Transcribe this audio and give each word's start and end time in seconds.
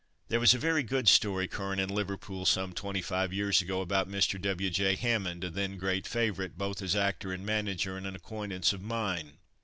There 0.29 0.39
was 0.39 0.55
a 0.55 0.57
very 0.57 0.81
good 0.81 1.07
story 1.07 1.47
current 1.47 1.79
in 1.79 1.87
Liverpool, 1.89 2.43
some 2.47 2.73
twenty 2.73 3.03
five 3.03 3.31
years 3.31 3.61
ago, 3.61 3.81
about 3.81 4.09
Mr. 4.09 4.41
W. 4.41 4.71
J. 4.71 4.95
Hammond, 4.95 5.43
a 5.43 5.51
then 5.51 5.77
great 5.77 6.07
favourite, 6.07 6.57
both 6.57 6.81
as 6.81 6.95
actor 6.95 7.31
and 7.31 7.45
manager, 7.45 7.97
and 7.97 8.07
an 8.07 8.15
acquaintance 8.15 8.73
of 8.73 8.81
mine. 8.81 9.37